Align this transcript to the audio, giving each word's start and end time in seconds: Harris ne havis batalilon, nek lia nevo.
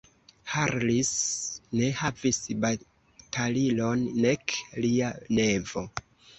Harris 0.53 1.11
ne 1.81 1.89
havis 1.99 2.41
batalilon, 2.65 4.09
nek 4.27 4.59
lia 4.83 5.15
nevo. 5.41 5.89